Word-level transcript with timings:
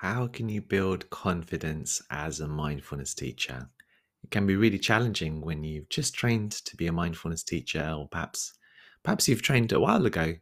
How 0.00 0.26
can 0.26 0.50
you 0.50 0.60
build 0.60 1.08
confidence 1.08 2.02
as 2.10 2.38
a 2.38 2.46
mindfulness 2.46 3.14
teacher? 3.14 3.70
It 4.22 4.30
can 4.30 4.46
be 4.46 4.54
really 4.54 4.78
challenging 4.78 5.40
when 5.40 5.64
you've 5.64 5.88
just 5.88 6.14
trained 6.14 6.52
to 6.52 6.76
be 6.76 6.86
a 6.86 6.92
mindfulness 6.92 7.42
teacher, 7.42 7.94
or 7.96 8.06
perhaps 8.06 8.52
perhaps 9.02 9.26
you've 9.26 9.40
trained 9.40 9.72
a 9.72 9.80
while 9.80 10.04
ago, 10.04 10.34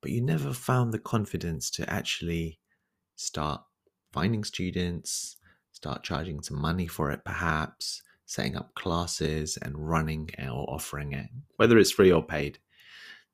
but 0.00 0.12
you 0.12 0.22
never 0.22 0.54
found 0.54 0.94
the 0.94 0.98
confidence 0.98 1.70
to 1.72 1.90
actually 1.92 2.58
start 3.14 3.62
finding 4.12 4.44
students, 4.44 5.36
start 5.72 6.02
charging 6.02 6.42
some 6.42 6.58
money 6.58 6.86
for 6.86 7.10
it, 7.10 7.22
perhaps 7.22 8.02
setting 8.24 8.56
up 8.56 8.74
classes 8.76 9.58
and 9.58 9.90
running 9.90 10.30
or 10.38 10.64
offering 10.70 11.12
it, 11.12 11.28
whether 11.56 11.76
it's 11.76 11.90
free 11.90 12.10
or 12.10 12.24
paid. 12.24 12.60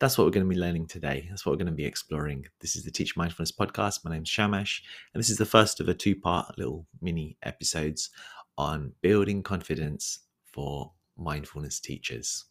That's 0.01 0.17
what 0.17 0.25
we're 0.25 0.31
going 0.31 0.47
to 0.47 0.55
be 0.55 0.61
learning 0.61 0.87
today. 0.87 1.27
That's 1.29 1.45
what 1.45 1.53
we're 1.53 1.65
going 1.65 1.67
to 1.67 1.73
be 1.73 1.85
exploring. 1.85 2.47
This 2.61 2.77
is 2.77 2.85
the 2.85 2.91
Teach 2.91 3.17
Mindfulness 3.17 3.51
podcast. 3.51 4.05
My 4.05 4.13
name's 4.13 4.29
Shamash, 4.29 4.85
and 5.13 5.21
this 5.21 5.29
is 5.29 5.39
the 5.39 5.45
first 5.45 5.81
of 5.81 5.89
a 5.89 5.95
two 5.95 6.15
part 6.15 6.57
little 6.57 6.87
mini 7.01 7.37
episodes 7.43 8.11
on 8.57 8.93
building 9.01 9.43
confidence 9.43 10.21
for 10.45 10.93
mindfulness 11.17 11.81
teachers. 11.81 12.45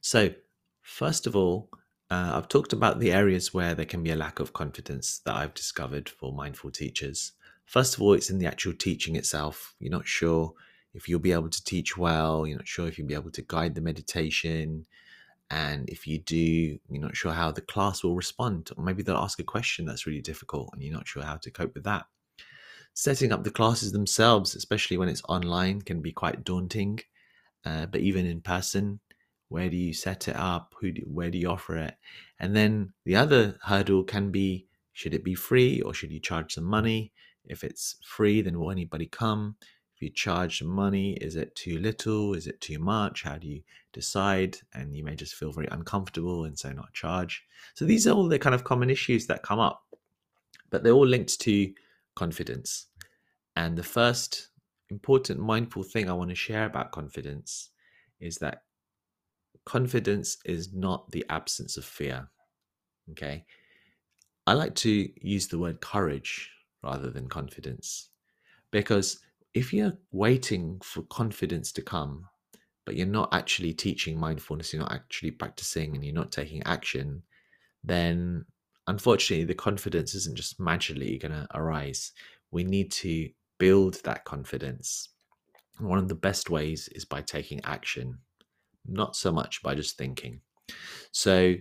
So, 0.00 0.30
first 0.82 1.26
of 1.26 1.34
all, 1.34 1.68
uh, 2.12 2.32
I've 2.34 2.48
talked 2.48 2.72
about 2.72 3.00
the 3.00 3.12
areas 3.12 3.52
where 3.52 3.74
there 3.74 3.84
can 3.84 4.04
be 4.04 4.12
a 4.12 4.16
lack 4.16 4.38
of 4.38 4.52
confidence 4.52 5.20
that 5.24 5.34
I've 5.34 5.54
discovered 5.54 6.08
for 6.08 6.32
mindful 6.32 6.70
teachers. 6.70 7.32
First 7.64 7.96
of 7.96 8.02
all, 8.02 8.12
it's 8.12 8.30
in 8.30 8.38
the 8.38 8.46
actual 8.46 8.74
teaching 8.74 9.16
itself. 9.16 9.74
You're 9.80 9.90
not 9.90 10.06
sure 10.06 10.54
if 10.94 11.08
you'll 11.08 11.18
be 11.18 11.32
able 11.32 11.50
to 11.50 11.64
teach 11.64 11.96
well, 11.96 12.46
you're 12.46 12.58
not 12.58 12.68
sure 12.68 12.86
if 12.86 12.98
you'll 12.98 13.08
be 13.08 13.14
able 13.14 13.32
to 13.32 13.42
guide 13.42 13.74
the 13.74 13.80
meditation 13.80 14.86
and 15.50 15.88
if 15.88 16.06
you 16.06 16.18
do, 16.18 16.78
you're 16.88 17.02
not 17.02 17.16
sure 17.16 17.32
how 17.32 17.50
the 17.50 17.60
class 17.60 18.04
will 18.04 18.14
respond, 18.14 18.70
or 18.76 18.84
maybe 18.84 19.02
they'll 19.02 19.16
ask 19.16 19.40
a 19.40 19.44
question 19.44 19.84
that's 19.84 20.06
really 20.06 20.20
difficult 20.20 20.70
and 20.72 20.82
you're 20.82 20.94
not 20.94 21.08
sure 21.08 21.24
how 21.24 21.36
to 21.38 21.50
cope 21.50 21.74
with 21.74 21.84
that. 21.84 22.06
Setting 22.94 23.32
up 23.32 23.42
the 23.42 23.50
classes 23.50 23.92
themselves, 23.92 24.54
especially 24.54 24.96
when 24.96 25.08
it's 25.08 25.22
online, 25.28 25.80
can 25.82 26.00
be 26.00 26.12
quite 26.12 26.44
daunting. 26.44 27.00
Uh, 27.64 27.86
but 27.86 28.00
even 28.00 28.26
in 28.26 28.40
person, 28.40 29.00
where 29.48 29.68
do 29.68 29.76
you 29.76 29.92
set 29.92 30.28
it 30.28 30.36
up? 30.36 30.74
Who 30.80 30.92
do, 30.92 31.02
where 31.06 31.30
do 31.30 31.38
you 31.38 31.48
offer 31.48 31.76
it? 31.76 31.94
And 32.38 32.54
then 32.54 32.92
the 33.04 33.16
other 33.16 33.58
hurdle 33.62 34.04
can 34.04 34.30
be 34.30 34.66
should 34.92 35.14
it 35.14 35.24
be 35.24 35.34
free 35.34 35.80
or 35.80 35.94
should 35.94 36.12
you 36.12 36.20
charge 36.20 36.54
some 36.54 36.64
money? 36.64 37.12
If 37.44 37.64
it's 37.64 37.96
free, 38.04 38.42
then 38.42 38.58
will 38.58 38.70
anybody 38.70 39.06
come? 39.06 39.56
You 40.00 40.08
charge 40.10 40.62
money, 40.62 41.12
is 41.14 41.36
it 41.36 41.54
too 41.54 41.78
little? 41.78 42.34
Is 42.34 42.46
it 42.46 42.60
too 42.62 42.78
much? 42.78 43.22
How 43.22 43.36
do 43.36 43.46
you 43.46 43.62
decide? 43.92 44.56
And 44.74 44.96
you 44.96 45.04
may 45.04 45.14
just 45.14 45.34
feel 45.34 45.52
very 45.52 45.68
uncomfortable 45.70 46.44
and 46.44 46.58
so 46.58 46.72
not 46.72 46.92
charge. 46.94 47.44
So 47.74 47.84
these 47.84 48.06
are 48.06 48.12
all 48.12 48.26
the 48.26 48.38
kind 48.38 48.54
of 48.54 48.64
common 48.64 48.88
issues 48.88 49.26
that 49.26 49.42
come 49.42 49.60
up, 49.60 49.84
but 50.70 50.82
they're 50.82 50.94
all 50.94 51.06
linked 51.06 51.38
to 51.40 51.72
confidence. 52.14 52.86
And 53.56 53.76
the 53.76 53.82
first 53.82 54.48
important 54.88 55.38
mindful 55.38 55.82
thing 55.82 56.08
I 56.08 56.14
want 56.14 56.30
to 56.30 56.36
share 56.36 56.64
about 56.64 56.92
confidence 56.92 57.70
is 58.20 58.38
that 58.38 58.62
confidence 59.66 60.38
is 60.46 60.72
not 60.72 61.10
the 61.10 61.26
absence 61.28 61.76
of 61.76 61.84
fear. 61.84 62.28
Okay. 63.10 63.44
I 64.46 64.54
like 64.54 64.74
to 64.76 65.08
use 65.20 65.48
the 65.48 65.58
word 65.58 65.80
courage 65.80 66.50
rather 66.82 67.10
than 67.10 67.28
confidence 67.28 68.08
because 68.70 69.20
if 69.54 69.72
you're 69.72 69.98
waiting 70.12 70.80
for 70.82 71.02
confidence 71.02 71.72
to 71.72 71.82
come, 71.82 72.26
but 72.86 72.96
you're 72.96 73.06
not 73.06 73.32
actually 73.32 73.72
teaching 73.72 74.18
mindfulness, 74.18 74.72
you're 74.72 74.82
not 74.82 74.92
actually 74.92 75.32
practicing, 75.32 75.94
and 75.94 76.04
you're 76.04 76.14
not 76.14 76.32
taking 76.32 76.62
action, 76.64 77.22
then 77.82 78.44
unfortunately, 78.86 79.44
the 79.44 79.54
confidence 79.54 80.14
isn't 80.14 80.36
just 80.36 80.60
magically 80.60 81.18
going 81.18 81.32
to 81.32 81.46
arise. 81.54 82.12
We 82.50 82.64
need 82.64 82.90
to 82.92 83.28
build 83.58 84.02
that 84.04 84.24
confidence. 84.24 85.10
One 85.78 85.98
of 85.98 86.08
the 86.08 86.14
best 86.14 86.50
ways 86.50 86.88
is 86.92 87.04
by 87.04 87.22
taking 87.22 87.60
action, 87.64 88.18
not 88.86 89.16
so 89.16 89.32
much 89.32 89.62
by 89.62 89.74
just 89.74 89.96
thinking. 89.96 90.40
So, 91.12 91.54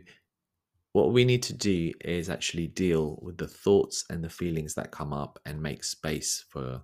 what 0.94 1.13
we 1.13 1.23
need 1.23 1.44
to 1.44 1.53
do 1.53 1.91
is 2.01 2.29
actually 2.29 2.67
deal 2.67 3.19
with 3.21 3.38
the 3.38 3.47
thoughts 3.47 4.06
and 4.09 4.23
the 4.23 4.29
feelings 4.29 4.73
that 4.73 4.91
come 4.91 5.13
up 5.13 5.39
and 5.45 5.61
make 5.61 5.83
space 5.83 6.44
for 6.50 6.81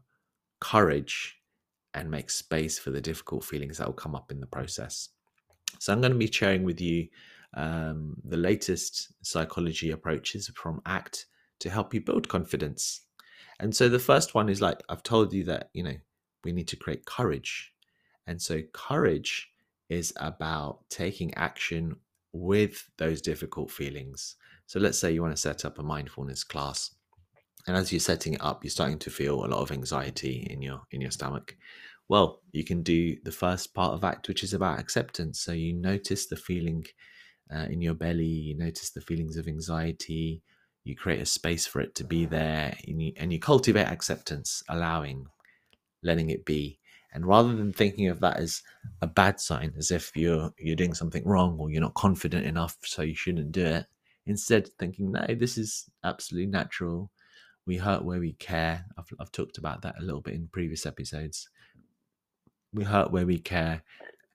courage 0.72 1.38
and 1.94 2.10
make 2.10 2.30
space 2.30 2.80
for 2.80 2.90
the 2.90 3.02
difficult 3.02 3.44
feelings 3.44 3.78
that 3.78 3.86
will 3.86 3.94
come 3.94 4.16
up 4.16 4.32
in 4.32 4.40
the 4.40 4.48
process. 4.48 5.10
So, 5.80 5.94
I'm 5.94 6.02
going 6.02 6.14
to 6.14 6.18
be 6.18 6.32
sharing 6.32 6.64
with 6.64 6.82
you 6.82 7.08
um, 7.54 8.16
the 8.24 8.38
latest 8.38 9.14
psychology 9.22 9.92
approaches 9.92 10.50
from 10.56 10.82
ACT 10.86 11.28
to 11.60 11.70
help 11.70 11.94
you 11.94 12.02
build 12.02 12.28
confidence. 12.28 13.02
And 13.60 13.76
so, 13.76 13.90
the 13.90 14.00
first 14.00 14.34
one 14.34 14.50
is 14.50 14.62
like 14.62 14.82
I've 14.90 15.04
told 15.04 15.34
you 15.34 15.44
that, 15.46 15.70
you 15.74 15.84
know, 15.84 15.98
we 16.44 16.52
need 16.52 16.68
to 16.70 16.76
create 16.76 17.06
courage. 17.06 17.72
And 18.26 18.42
so, 18.42 18.62
courage 18.74 19.50
is 19.90 20.14
about 20.18 20.80
taking 20.90 21.32
action 21.36 21.96
with 22.34 22.90
those 22.98 23.22
difficult 23.22 23.70
feelings. 23.70 24.36
So, 24.66 24.80
let's 24.80 24.98
say 24.98 25.12
you 25.12 25.22
want 25.22 25.36
to 25.36 25.42
set 25.42 25.64
up 25.64 25.78
a 25.78 25.84
mindfulness 25.84 26.44
class 26.44 26.96
and 27.68 27.76
as 27.76 27.92
you're 27.92 28.00
setting 28.00 28.34
it 28.34 28.44
up 28.44 28.64
you're 28.64 28.72
starting 28.72 29.00
to 29.00 29.10
feel 29.10 29.44
a 29.44 29.48
lot 29.48 29.62
of 29.62 29.72
anxiety 29.72 30.48
in 30.50 30.62
your 30.62 30.82
in 30.92 31.02
your 31.02 31.12
stomach. 31.12 31.56
Well 32.08 32.42
you 32.52 32.64
can 32.64 32.84
do 32.84 33.18
the 33.24 33.32
first 33.32 33.74
part 33.74 33.94
of 33.94 34.04
act 34.04 34.28
which 34.28 34.44
is 34.44 34.54
about 34.54 34.80
acceptance. 34.80 35.40
So 35.40 35.52
you 35.52 35.74
notice 35.74 36.28
the 36.28 36.36
feeling 36.36 36.86
uh, 37.54 37.68
in 37.70 37.82
your 37.82 37.94
belly 37.94 38.26
you 38.26 38.58
notice 38.58 38.92
the 38.92 39.02
feelings 39.02 39.38
of 39.38 39.48
anxiety. 39.48 40.42
You 40.84 40.96
create 40.96 41.22
a 41.22 41.26
space 41.26 41.66
for 41.66 41.82
it 41.82 41.96
to 41.96 42.04
be 42.04 42.26
there 42.26 42.78
and 42.88 43.02
you, 43.02 43.14
and 43.18 43.34
you 43.34 43.40
cultivate 43.40 43.88
acceptance 43.88 44.62
allowing 44.70 45.26
letting 46.04 46.30
it 46.30 46.46
be. 46.46 46.80
And 47.14 47.26
rather 47.26 47.56
than 47.56 47.72
thinking 47.72 48.10
of 48.10 48.20
that 48.20 48.38
as 48.38 48.62
a 49.02 49.08
bad 49.08 49.40
sign 49.40 49.74
as 49.78 49.90
if 49.90 50.12
you're 50.16 50.52
you're 50.60 50.76
doing 50.76 50.94
something 50.94 51.24
wrong 51.26 51.58
or 51.60 51.70
you're 51.72 51.82
not 51.82 51.94
confident 51.94 52.46
enough 52.46 52.78
so 52.84 53.02
you 53.02 53.16
shouldn't 53.16 53.52
do 53.52 53.66
it 53.66 53.86
instead 54.26 54.68
thinking 54.80 55.12
no 55.12 55.26
this 55.36 55.58
is 55.58 55.90
absolutely 56.04 56.48
natural 56.48 57.10
we 57.66 57.78
hurt 57.78 58.04
where 58.04 58.20
we 58.20 58.34
care. 58.34 58.86
I've, 58.98 59.12
I've 59.20 59.32
talked 59.32 59.58
about 59.58 59.82
that 59.82 59.96
a 60.00 60.04
little 60.04 60.22
bit 60.22 60.36
in 60.36 60.48
previous 60.52 60.86
episodes. 60.86 61.50
We 62.74 62.84
hurt 62.84 63.12
where 63.12 63.26
we 63.26 63.40
care. 63.40 63.84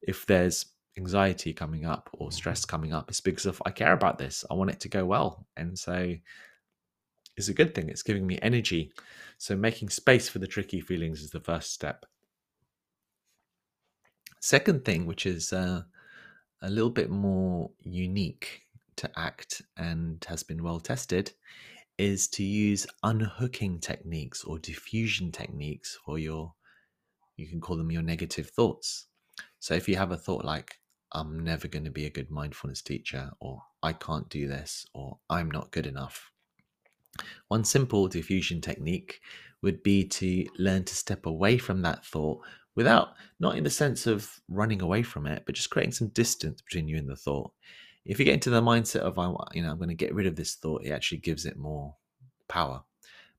If 0.02 0.26
there's 0.26 0.66
anxiety 0.98 1.52
coming 1.52 1.84
up 1.84 2.10
or 2.12 2.32
stress 2.32 2.64
coming 2.64 2.92
up, 2.92 3.08
it's 3.08 3.20
because 3.20 3.46
of 3.46 3.62
I 3.64 3.70
care 3.70 3.92
about 3.92 4.18
this. 4.18 4.44
I 4.50 4.54
want 4.54 4.70
it 4.70 4.80
to 4.80 4.88
go 4.88 5.04
well. 5.04 5.46
And 5.56 5.78
so 5.78 6.14
it's 7.36 7.48
a 7.48 7.54
good 7.54 7.74
thing. 7.74 7.88
It's 7.88 8.02
giving 8.02 8.26
me 8.26 8.38
energy. 8.42 8.92
So 9.38 9.56
making 9.56 9.90
space 9.90 10.28
for 10.28 10.38
the 10.38 10.46
tricky 10.46 10.80
feelings 10.80 11.22
is 11.22 11.30
the 11.30 11.40
first 11.40 11.72
step. 11.72 12.04
Second 14.40 14.84
thing, 14.84 15.06
which 15.06 15.26
is 15.26 15.52
uh, 15.52 15.82
a 16.62 16.70
little 16.70 16.90
bit 16.90 17.10
more 17.10 17.70
unique 17.80 18.62
to 18.96 19.10
ACT 19.18 19.62
and 19.76 20.24
has 20.28 20.42
been 20.42 20.62
well 20.62 20.80
tested, 20.80 21.32
is 22.00 22.28
to 22.28 22.42
use 22.42 22.86
unhooking 23.02 23.78
techniques 23.78 24.42
or 24.42 24.58
defusion 24.58 25.30
techniques 25.30 25.98
for 26.02 26.18
your, 26.18 26.54
you 27.36 27.46
can 27.46 27.60
call 27.60 27.76
them 27.76 27.90
your 27.90 28.00
negative 28.00 28.48
thoughts. 28.48 29.08
So 29.58 29.74
if 29.74 29.86
you 29.86 29.96
have 29.96 30.10
a 30.10 30.16
thought 30.16 30.42
like, 30.42 30.76
I'm 31.12 31.44
never 31.44 31.68
going 31.68 31.84
to 31.84 31.90
be 31.90 32.06
a 32.06 32.10
good 32.10 32.30
mindfulness 32.30 32.80
teacher, 32.80 33.30
or 33.38 33.60
I 33.82 33.92
can't 33.92 34.30
do 34.30 34.48
this, 34.48 34.86
or 34.94 35.18
I'm 35.28 35.50
not 35.50 35.72
good 35.72 35.86
enough. 35.86 36.30
One 37.48 37.64
simple 37.64 38.08
defusion 38.08 38.62
technique 38.62 39.20
would 39.60 39.82
be 39.82 40.08
to 40.08 40.46
learn 40.56 40.84
to 40.84 40.94
step 40.94 41.26
away 41.26 41.58
from 41.58 41.82
that 41.82 42.06
thought 42.06 42.40
without, 42.76 43.08
not 43.40 43.58
in 43.58 43.64
the 43.64 43.70
sense 43.70 44.06
of 44.06 44.40
running 44.48 44.80
away 44.80 45.02
from 45.02 45.26
it, 45.26 45.42
but 45.44 45.54
just 45.54 45.68
creating 45.68 45.92
some 45.92 46.08
distance 46.08 46.62
between 46.62 46.88
you 46.88 46.96
and 46.96 47.10
the 47.10 47.16
thought 47.16 47.52
if 48.04 48.18
you 48.18 48.24
get 48.24 48.34
into 48.34 48.50
the 48.50 48.62
mindset 48.62 49.00
of 49.00 49.18
I, 49.18 49.32
you 49.52 49.62
know, 49.62 49.70
I'm 49.70 49.78
going 49.78 49.88
to 49.88 49.94
get 49.94 50.14
rid 50.14 50.26
of 50.26 50.36
this 50.36 50.54
thought, 50.54 50.84
it 50.84 50.90
actually 50.90 51.18
gives 51.18 51.46
it 51.46 51.56
more 51.56 51.94
power. 52.48 52.82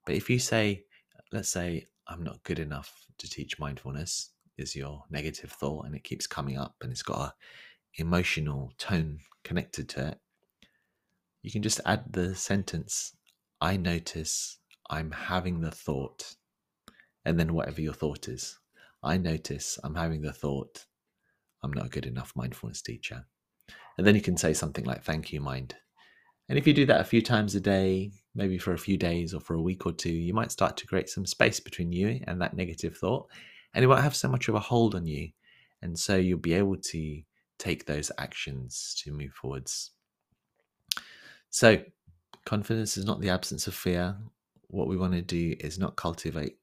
But 0.06 0.16
if 0.16 0.30
you 0.30 0.40
say, 0.40 0.86
let's 1.31 1.50
say, 1.50 1.88
I'm 2.08 2.24
not 2.24 2.44
good 2.44 2.60
enough 2.60 3.06
to 3.18 3.30
teach 3.30 3.60
mindfulness, 3.60 4.31
is 4.58 4.75
your 4.75 5.04
negative 5.10 5.52
thought, 5.52 5.86
and 5.86 5.96
it 5.96 6.04
keeps 6.04 6.28
coming 6.28 6.58
up, 6.58 6.75
and 6.81 6.92
it's 6.92 7.04
got 7.04 7.19
a 7.19 7.34
emotional 7.96 8.72
tone 8.78 9.19
connected 9.44 9.90
to 9.90 10.10
it. 10.10 10.19
You 11.42 11.52
can 11.52 11.62
just 11.62 11.81
add 11.86 12.04
the 12.12 12.36
sentence, 12.36 13.16
I 13.60 13.78
notice 13.78 14.57
I'm 14.90 15.12
having 15.12 15.62
the 15.62 15.72
thought, 15.72 16.36
and 17.25 17.40
then 17.40 17.54
whatever 17.54 17.81
your 17.81 17.94
thought 17.94 18.28
is. 18.28 18.60
I 19.04 19.18
notice 19.18 19.80
I'm 19.84 19.96
having 19.96 20.22
the 20.22 20.34
thought, 20.34 20.86
I'm 21.64 21.74
not 21.74 21.88
a 21.88 21.90
good 21.90 22.06
enough 22.06 22.34
mindfulness 22.36 22.81
teacher. 22.81 23.25
And 23.98 24.08
then 24.08 24.16
you 24.16 24.22
can 24.22 24.38
say 24.38 24.54
something 24.54 24.86
like, 24.86 25.04
Thank 25.04 25.32
you, 25.32 25.42
mind. 25.42 25.76
And 26.50 26.58
if 26.58 26.68
you 26.68 26.74
do 26.74 26.86
that 26.88 27.02
a 27.02 27.06
few 27.06 27.22
times 27.22 27.56
a 27.56 27.62
day, 27.62 28.12
maybe 28.36 28.58
for 28.58 28.74
a 28.74 28.78
few 28.78 28.98
days 28.98 29.34
or 29.34 29.40
for 29.40 29.54
a 29.54 29.62
week 29.62 29.86
or 29.86 29.94
two, 29.94 30.12
you 30.12 30.34
might 30.34 30.52
start 30.52 30.76
to 30.78 30.88
create 30.88 31.10
some 31.10 31.26
space 31.26 31.60
between 31.60 31.92
you 31.92 32.20
and 32.28 32.42
that 32.42 32.56
negative 32.56 32.98
thought. 32.98 33.30
And 33.74 33.84
it 33.84 33.88
won't 33.88 34.04
have 34.04 34.16
so 34.16 34.28
much 34.28 34.48
of 34.48 34.56
a 34.56 34.60
hold 34.60 34.96
on 34.96 35.06
you. 35.06 35.30
And 35.82 35.98
so 35.98 36.18
you'll 36.18 36.40
be 36.40 36.54
able 36.54 36.78
to 36.78 37.22
take 37.58 37.86
those 37.86 38.12
actions 38.18 39.00
to 39.04 39.14
move 39.14 39.32
forwards. 39.32 39.92
So, 41.50 41.82
confidence 42.46 42.98
is 42.98 43.06
not 43.06 43.22
the 43.22 43.30
absence 43.30 43.68
of 43.68 43.74
fear. 43.74 44.18
what 44.68 44.88
we 44.88 44.96
want 44.96 45.14
to 45.14 45.22
do 45.22 45.56
is 45.60 45.78
not 45.78 45.98
cultivate 45.98 46.58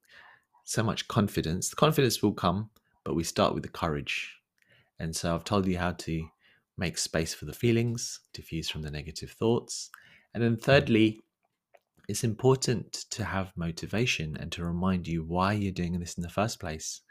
so 0.65 0.83
much 0.83 1.09
confidence. 1.09 1.69
The 1.69 1.77
confidence 1.77 2.23
will 2.23 2.33
come, 2.33 2.71
but 3.05 3.15
we 3.15 3.25
start 3.25 3.55
with 3.55 3.63
the 3.63 3.69
courage. 3.69 4.35
And 4.99 5.15
so 5.15 5.35
I've 5.35 5.45
told 5.45 5.67
you 5.67 5.79
how 5.79 5.93
to 5.93 6.29
make 6.79 6.97
space 6.97 7.35
for 7.35 7.45
the 7.45 7.53
feelings, 7.53 8.21
defuse 8.35 8.71
from 8.71 8.83
the 8.83 8.91
negative 8.91 9.33
thoughts. 9.33 9.91
And 10.33 10.43
then, 10.43 10.55
hmm. 10.55 10.61
thirdly, 10.61 11.21
it's 12.09 12.25
important 12.25 12.93
to 13.11 13.25
have 13.25 13.53
motivation 13.57 14.37
and 14.39 14.51
to 14.53 14.65
remind 14.65 15.07
you 15.07 15.23
why 15.23 15.53
you're 15.53 15.73
doing 15.73 15.99
this 15.99 16.15
in 16.15 16.23
the 16.23 16.31
first 16.31 16.59
place. 16.59 17.03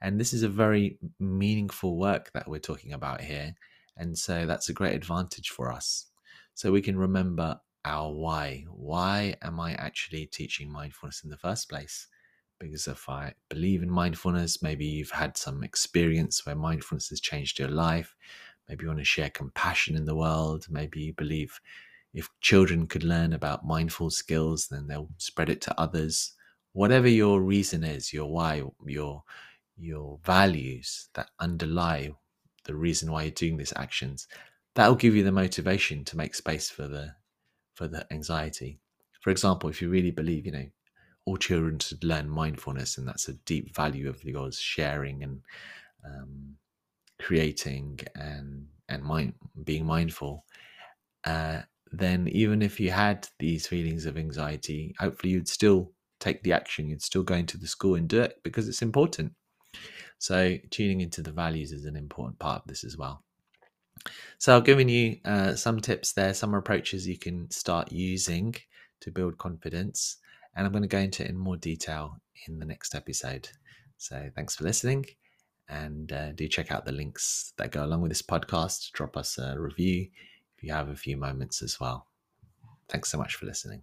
And 0.00 0.18
this 0.18 0.32
is 0.32 0.42
a 0.42 0.48
very 0.48 0.98
meaningful 1.18 1.98
work 1.98 2.32
that 2.32 2.48
we're 2.48 2.58
talking 2.58 2.94
about 2.94 3.20
here. 3.20 3.54
And 3.98 4.16
so 4.16 4.46
that's 4.46 4.70
a 4.70 4.72
great 4.72 4.94
advantage 4.94 5.50
for 5.50 5.70
us. 5.70 6.06
So 6.54 6.72
we 6.72 6.80
can 6.80 6.96
remember 6.96 7.60
our 7.84 8.10
why. 8.10 8.64
Why 8.70 9.34
am 9.42 9.60
I 9.60 9.74
actually 9.74 10.24
teaching 10.24 10.72
mindfulness 10.72 11.22
in 11.22 11.28
the 11.28 11.36
first 11.36 11.68
place? 11.68 12.08
because 12.60 12.86
if 12.86 13.08
I 13.08 13.32
believe 13.48 13.82
in 13.82 13.90
mindfulness, 13.90 14.62
maybe 14.62 14.84
you've 14.84 15.10
had 15.10 15.36
some 15.36 15.64
experience 15.64 16.44
where 16.44 16.54
mindfulness 16.54 17.08
has 17.08 17.20
changed 17.20 17.58
your 17.58 17.70
life. 17.70 18.14
Maybe 18.70 18.84
you 18.84 18.88
want 18.88 19.00
to 19.00 19.04
share 19.04 19.30
compassion 19.30 19.96
in 19.96 20.04
the 20.04 20.14
world. 20.14 20.66
Maybe 20.70 21.00
you 21.00 21.12
believe 21.12 21.60
if 22.14 22.28
children 22.40 22.86
could 22.86 23.02
learn 23.02 23.32
about 23.32 23.66
mindful 23.66 24.10
skills, 24.10 24.68
then 24.68 24.86
they'll 24.86 25.10
spread 25.16 25.48
it 25.48 25.60
to 25.62 25.80
others. 25.80 26.34
Whatever 26.72 27.08
your 27.08 27.40
reason 27.42 27.82
is, 27.82 28.12
your 28.12 28.30
why, 28.30 28.62
your 28.86 29.24
your 29.76 30.20
values 30.24 31.08
that 31.14 31.30
underlie 31.40 32.12
the 32.64 32.76
reason 32.76 33.10
why 33.10 33.22
you're 33.22 33.32
doing 33.32 33.56
these 33.56 33.72
actions, 33.74 34.28
that'll 34.76 34.94
give 34.94 35.16
you 35.16 35.24
the 35.24 35.32
motivation 35.32 36.04
to 36.04 36.16
make 36.16 36.36
space 36.36 36.70
for 36.70 36.86
the 36.86 37.12
for 37.74 37.88
the 37.88 38.06
anxiety. 38.12 38.78
For 39.20 39.30
example, 39.30 39.68
if 39.68 39.82
you 39.82 39.90
really 39.90 40.12
believe, 40.12 40.46
you 40.46 40.52
know, 40.52 40.66
all 41.24 41.38
children 41.38 41.80
should 41.80 42.04
learn 42.04 42.28
mindfulness, 42.28 42.98
and 42.98 43.08
that's 43.08 43.28
a 43.28 43.32
deep 43.32 43.74
value 43.74 44.08
of 44.08 44.22
yours, 44.22 44.60
sharing 44.60 45.24
and 45.24 45.40
um, 46.04 46.54
creating 47.20 48.00
and 48.14 48.40
and 48.40 48.49
mind, 49.10 49.34
being 49.64 49.84
mindful. 49.84 50.44
Uh, 51.24 51.60
then 51.92 52.28
even 52.28 52.62
if 52.62 52.78
you 52.78 52.90
had 52.90 53.28
these 53.38 53.66
feelings 53.66 54.06
of 54.06 54.16
anxiety, 54.16 54.94
hopefully 54.98 55.32
you'd 55.32 55.48
still 55.48 55.92
take 56.20 56.42
the 56.42 56.52
action. 56.52 56.88
You'd 56.88 57.02
still 57.02 57.24
go 57.24 57.34
into 57.34 57.58
the 57.58 57.66
school 57.66 57.96
and 57.96 58.08
do 58.08 58.20
it 58.20 58.34
because 58.44 58.68
it's 58.68 58.82
important. 58.82 59.32
So 60.18 60.56
tuning 60.70 61.00
into 61.00 61.22
the 61.22 61.32
values 61.32 61.72
is 61.72 61.84
an 61.84 61.96
important 61.96 62.38
part 62.38 62.62
of 62.62 62.68
this 62.68 62.84
as 62.84 62.96
well. 62.96 63.24
So 64.38 64.56
I've 64.56 64.64
given 64.64 64.88
you 64.88 65.16
uh, 65.24 65.54
some 65.54 65.80
tips 65.80 66.12
there, 66.12 66.34
some 66.34 66.54
approaches 66.54 67.06
you 67.06 67.18
can 67.18 67.50
start 67.50 67.92
using 67.92 68.54
to 69.00 69.10
build 69.10 69.38
confidence 69.38 70.18
and 70.54 70.66
I'm 70.66 70.72
going 70.72 70.82
to 70.82 70.88
go 70.88 70.98
into 70.98 71.24
it 71.24 71.30
in 71.30 71.36
more 71.36 71.56
detail 71.56 72.20
in 72.46 72.58
the 72.58 72.66
next 72.66 72.94
episode. 72.94 73.48
So 73.98 74.30
thanks 74.34 74.56
for 74.56 74.64
listening, 74.64 75.06
and 75.70 76.12
uh, 76.12 76.32
do 76.32 76.48
check 76.48 76.72
out 76.72 76.84
the 76.84 76.92
links 76.92 77.52
that 77.56 77.70
go 77.70 77.84
along 77.84 78.02
with 78.02 78.10
this 78.10 78.22
podcast. 78.22 78.92
Drop 78.92 79.16
us 79.16 79.38
a 79.38 79.58
review 79.58 80.08
if 80.56 80.64
you 80.64 80.72
have 80.72 80.88
a 80.88 80.96
few 80.96 81.16
moments 81.16 81.62
as 81.62 81.78
well. 81.78 82.06
Thanks 82.88 83.10
so 83.10 83.18
much 83.18 83.36
for 83.36 83.46
listening. 83.46 83.82